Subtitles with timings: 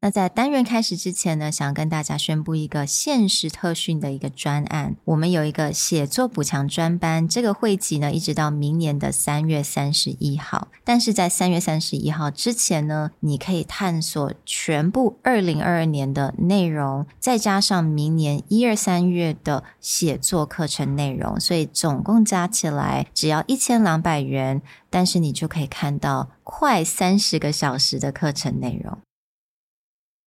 [0.00, 4.94] 那在单元开始之前呢，想跟大家宣布一个限时特训的一个专案。
[5.06, 10.68] 我们有一个写作补强专班，这个会籍呢，一直到明年的三月三十一号。
[10.84, 28.96] 但是在三月三十一号之前呢，你可以探索全部二零二二年的内容，再加上明年一二三月的写作课程内容，所以总共加起来只要一千两百元，但是你就可以看到快三十个小时的课程内容。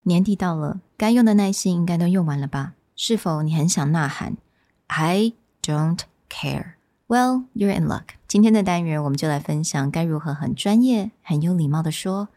[0.03, 2.75] 年底到了，该用的耐心应该都用完了吧？
[2.95, 4.37] 是否你很想呐喊？
[4.87, 5.33] I
[5.63, 6.01] don't
[6.31, 6.75] care.
[7.09, 8.15] Well, you're in luck.
[8.27, 12.29] 今天的单元，我们就来分享该如何很专业、很有礼貌的说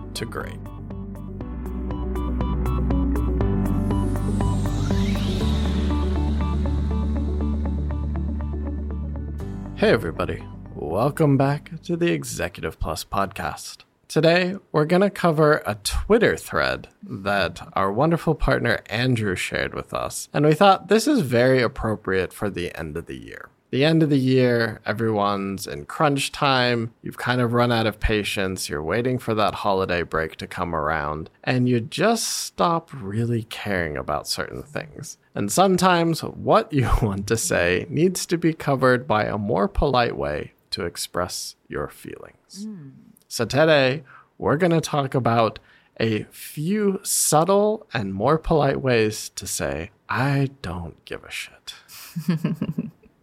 [0.15, 0.59] to great.
[9.75, 10.43] Hey, everybody.
[10.75, 13.83] Welcome back to the Executive Plus podcast.
[14.07, 19.93] Today, we're going to cover a Twitter thread that our wonderful partner Andrew shared with
[19.93, 20.27] us.
[20.33, 24.03] And we thought this is very appropriate for the end of the year the end
[24.03, 26.93] of the year, everyone's in crunch time.
[27.01, 28.67] You've kind of run out of patience.
[28.67, 33.95] You're waiting for that holiday break to come around, and you just stop really caring
[33.95, 35.17] about certain things.
[35.33, 40.17] And sometimes what you want to say needs to be covered by a more polite
[40.17, 42.65] way to express your feelings.
[42.67, 42.91] Mm.
[43.29, 44.03] So today,
[44.37, 45.59] we're going to talk about
[45.97, 51.75] a few subtle and more polite ways to say, I don't give a shit.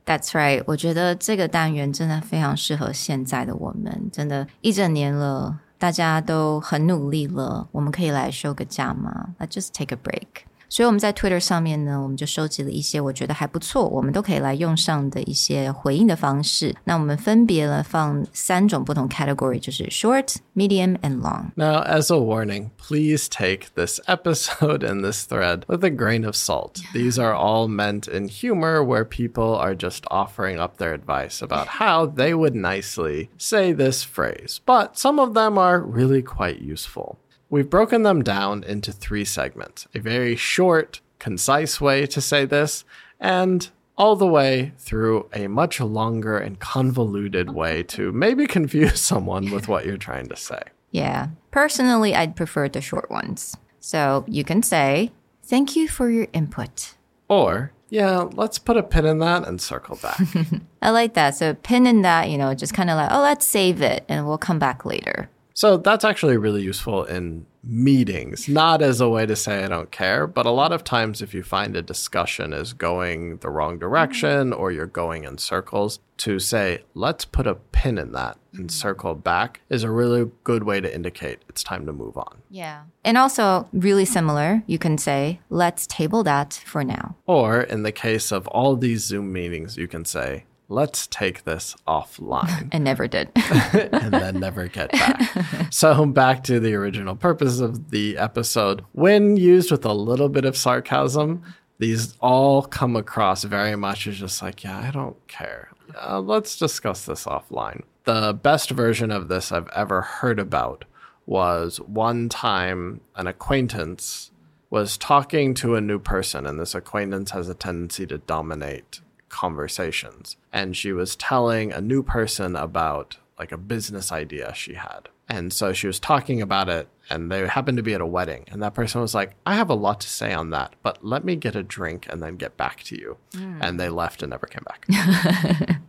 [0.08, 10.47] That's right，我觉得这个单元真的非常适合现在的我们，真的，一整年了，大家都很努力了，我们可以来休个假吗？Let's just take a break。
[10.69, 16.73] 所以我们在 Twitter 上面呢，我们就收集了一些我觉得还不错，我们都可以来用上的一些回应的方式。
[16.85, 25.85] 那我们分别了放三种不同 category，就是 short、medium and long。Now, as a warning, please take this episode and this thread with
[25.85, 26.79] a grain of salt.
[26.91, 31.67] These are all meant in humor, where people are just offering up their advice about
[31.79, 34.59] how they would nicely say this phrase.
[34.65, 37.19] But some of them are really quite useful.
[37.50, 42.84] We've broken them down into three segments a very short, concise way to say this,
[43.18, 49.50] and all the way through a much longer and convoluted way to maybe confuse someone
[49.50, 50.62] with what you're trying to say.
[50.90, 51.28] Yeah.
[51.50, 53.56] Personally, I'd prefer the short ones.
[53.80, 55.10] So you can say,
[55.42, 56.94] Thank you for your input.
[57.26, 60.20] Or, yeah, let's put a pin in that and circle back.
[60.82, 61.36] I like that.
[61.36, 64.26] So, pin in that, you know, just kind of like, oh, let's save it and
[64.26, 65.30] we'll come back later.
[65.58, 69.90] So that's actually really useful in meetings, not as a way to say I don't
[69.90, 73.76] care, but a lot of times if you find a discussion is going the wrong
[73.76, 74.60] direction mm-hmm.
[74.60, 78.68] or you're going in circles, to say, let's put a pin in that and mm-hmm.
[78.68, 82.38] circle back is a really good way to indicate it's time to move on.
[82.50, 82.84] Yeah.
[83.04, 87.16] And also, really similar, you can say, let's table that for now.
[87.26, 91.76] Or in the case of all these Zoom meetings, you can say, let's take this
[91.86, 92.68] offline.
[92.72, 93.30] and never did.
[93.36, 95.72] and then never get back.
[95.72, 98.84] so, back to the original purpose of the episode.
[98.92, 101.42] When used with a little bit of sarcasm,
[101.78, 105.70] these all come across very much as just like, yeah, I don't care.
[106.00, 107.82] Uh, let's discuss this offline.
[108.04, 110.84] The best version of this I've ever heard about
[111.26, 114.30] was one time an acquaintance
[114.70, 120.37] was talking to a new person, and this acquaintance has a tendency to dominate conversations.
[120.51, 125.09] And she was telling a new person about like a business idea she had.
[125.29, 128.43] And so she was talking about it, and they happened to be at a wedding.
[128.51, 131.23] And that person was like, I have a lot to say on that, but let
[131.23, 133.17] me get a drink and then get back to you.
[133.31, 133.57] Mm.
[133.61, 134.85] And they left and never came back.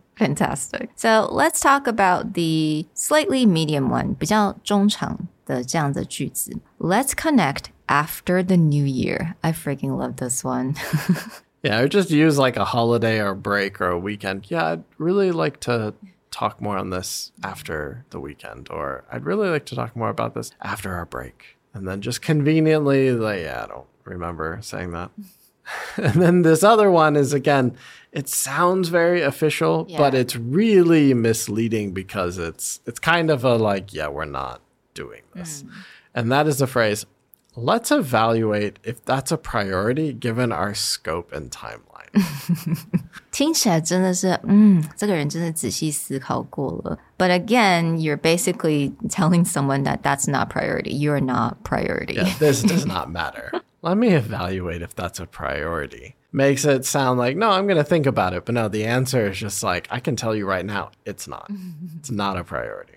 [0.15, 0.89] Fantastic.
[0.95, 6.57] So let's talk about the slightly medium one, 比较中长的这样的句子.
[6.79, 9.35] Let's connect after the new year.
[9.41, 10.75] I freaking love this one.
[11.62, 14.50] Yeah, or just use like a holiday or a break or a weekend.
[14.50, 15.94] Yeah, I'd really like to
[16.30, 20.34] talk more on this after the weekend, or I'd really like to talk more about
[20.34, 21.58] this after our break.
[21.74, 25.10] And then just conveniently, like, yeah, I don't remember saying that.
[25.96, 27.76] and then this other one is again,
[28.12, 33.92] it sounds very official, but it's really misleading because it's it's kind of a like,
[33.94, 34.62] yeah, we're not
[34.94, 35.62] doing this.
[35.62, 35.70] Mm.
[36.14, 37.06] And that is the phrase,
[37.55, 41.81] let's evaluate if that's a priority given our scope and timeline.
[43.31, 46.97] 听起来真的是，嗯，这个人真的仔细思考过了。
[47.17, 50.91] But again, you're basically telling someone that that's not priority.
[50.91, 52.15] You're not priority.
[52.15, 53.51] Yeah, this does not matter.
[53.81, 56.15] Let me evaluate if that's a priority.
[56.31, 58.45] Makes it sound like, no, I'm going to think about it.
[58.45, 61.49] But no, the answer is just like, I can tell you right now, it's not.
[61.97, 62.93] It's not a priority.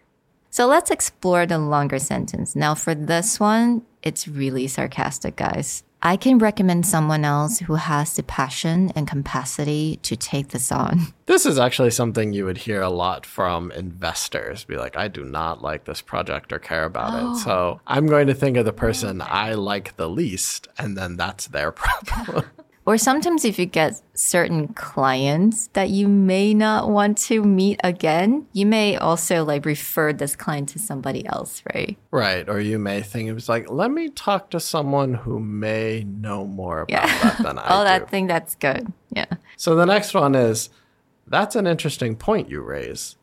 [0.54, 2.56] So let's explore the longer sentence.
[2.56, 5.84] Now, for this one, it's really sarcastic, guys.
[6.04, 11.08] I can recommend someone else who has the passion and capacity to take this on.
[11.26, 15.24] This is actually something you would hear a lot from investors be like, I do
[15.24, 17.26] not like this project or care about it.
[17.26, 17.38] Oh.
[17.38, 21.48] So I'm going to think of the person I like the least, and then that's
[21.48, 22.44] their problem.
[22.86, 28.46] Or sometimes if you get certain clients that you may not want to meet again,
[28.52, 31.98] you may also like refer this client to somebody else, right?
[32.12, 32.48] right.
[32.50, 36.46] Or you may think it was like, let me talk to someone who may know
[36.46, 37.20] more about Yeah.
[37.24, 37.86] that than I oh, do.
[37.86, 38.92] that thing that's good.
[39.12, 39.28] Yeah.
[39.56, 40.70] So the next one is
[41.26, 43.16] that's an interesting point you raise.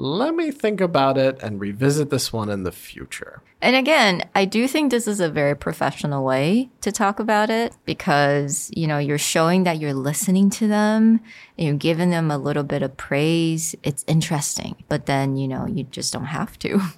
[0.00, 3.42] Let me think about it and revisit this one in the future.
[3.60, 7.74] And again, I do think this is a very professional way to talk about it
[7.84, 11.18] because, you know, you're showing that you're listening to them
[11.58, 13.74] and you're giving them a little bit of praise.
[13.82, 16.80] It's interesting, but then, you know, you just don't have to.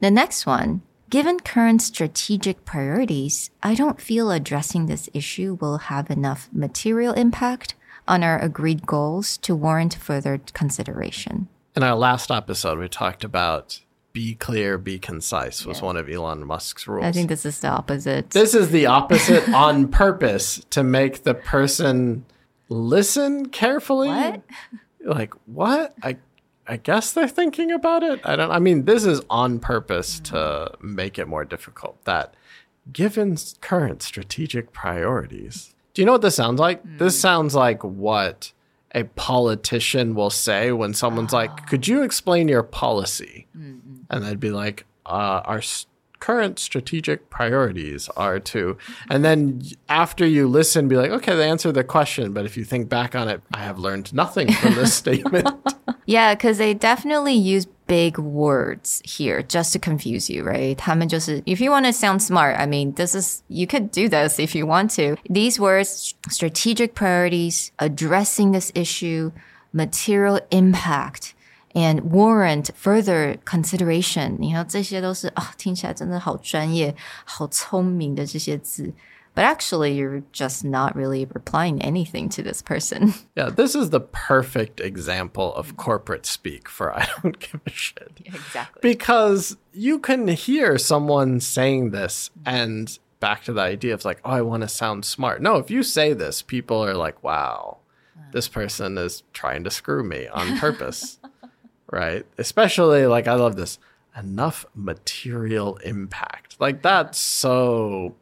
[0.00, 0.82] The next one.
[1.08, 7.74] Given current strategic priorities, I don't feel addressing this issue will have enough material impact
[8.06, 11.48] on our agreed goals to warrant further consideration.
[11.76, 13.80] In our last episode, we talked about
[14.12, 17.04] be clear, be concise was one of Elon Musk's rules.
[17.04, 18.30] I think this is the opposite.
[18.30, 22.24] this is the opposite on purpose to make the person
[22.68, 24.08] listen carefully.
[24.08, 24.42] What?
[25.04, 25.94] Like, what?
[26.00, 26.18] I
[26.66, 28.20] I guess they're thinking about it.
[28.24, 30.24] I don't I mean, this is on purpose mm.
[30.30, 32.02] to make it more difficult.
[32.04, 32.34] That
[32.92, 35.74] given current strategic priorities.
[35.92, 36.82] Do you know what this sounds like?
[36.98, 37.20] This mm.
[37.20, 38.52] sounds like what
[38.94, 43.46] a politician will say when someone's like, "Could you explain your policy?"
[44.10, 45.86] And they'd be like, uh, "Our s-
[46.20, 48.76] current strategic priorities are to,"
[49.10, 52.64] and then after you listen, be like, "Okay, they answered the question," but if you
[52.64, 55.48] think back on it, I have learned nothing from this statement.
[56.06, 60.75] Yeah, because they definitely use big words here just to confuse you, right?
[60.75, 64.39] 他们就是, if you want to sound smart, I mean, this is, you could do this
[64.39, 65.17] if you want to.
[65.27, 69.31] These words, strategic priorities, addressing this issue,
[69.71, 71.33] material impact,
[71.75, 74.37] and warrant further consideration.
[74.39, 78.93] 你看这些都是啊，听起来真的好专业、好聪明的这些字。
[79.34, 83.14] But actually, you're just not really replying anything to this person.
[83.36, 88.12] yeah, this is the perfect example of corporate speak for I don't give a shit.
[88.24, 88.78] Exactly.
[88.80, 94.30] because you can hear someone saying this and back to the idea of like oh
[94.30, 97.78] i want to sound smart no if you say this people are like wow
[98.32, 101.18] this person is trying to screw me on purpose
[101.90, 103.78] right especially like i love this
[104.16, 108.14] enough material impact like that's so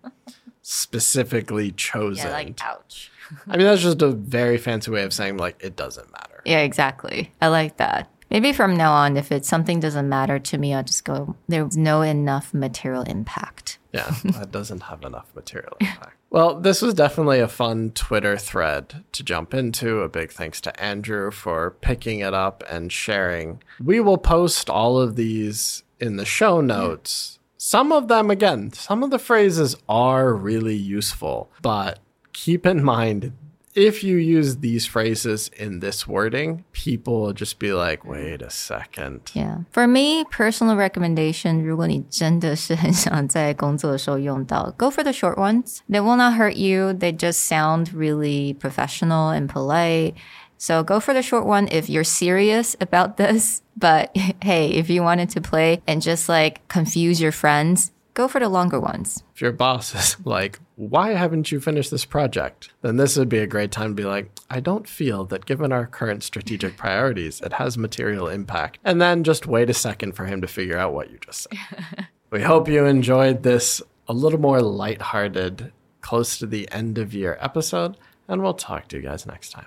[0.62, 3.11] specifically chosen Yeah, like, ouch.
[3.49, 6.61] i mean that's just a very fancy way of saying like it doesn't matter Yeah,
[6.61, 7.31] exactly.
[7.40, 8.09] I like that.
[8.31, 11.76] Maybe from now on, if it's something doesn't matter to me, I'll just go, there's
[11.76, 13.78] no enough material impact.
[13.92, 16.16] Yeah, that doesn't have enough material impact.
[16.31, 20.00] Well, this was definitely a fun Twitter thread to jump into.
[20.00, 23.62] A big thanks to Andrew for picking it up and sharing.
[23.78, 27.38] We will post all of these in the show notes.
[27.62, 32.00] Some of them, again, some of the phrases are really useful, but
[32.31, 33.34] keep in mind
[33.77, 38.50] if you use these phrases in this wording, people will just be like, wait a
[38.50, 39.22] second.
[39.36, 39.60] Yeah.
[39.69, 45.81] For me, personal recommendation, 如果你真的是很想在工作的时候用到, go for the short ones.
[45.88, 46.91] They will not hurt you.
[46.91, 50.15] They just sound really professional and polite.
[50.62, 53.62] So go for the short one if you're serious about this.
[53.76, 58.38] But hey, if you wanted to play and just like confuse your friends, go for
[58.38, 59.25] the longer ones.
[59.35, 62.71] If your boss is like, why haven't you finished this project?
[62.81, 65.73] Then this would be a great time to be like, I don't feel that given
[65.73, 68.78] our current strategic priorities, it has material impact.
[68.85, 72.07] And then just wait a second for him to figure out what you just said.
[72.31, 77.37] we hope you enjoyed this a little more lighthearted, close to the end of year
[77.40, 77.97] episode,
[78.28, 79.66] and we'll talk to you guys next time.